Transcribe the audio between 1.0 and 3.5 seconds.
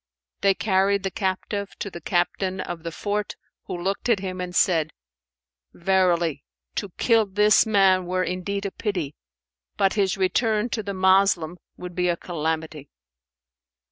the captive to the Captain of the fort,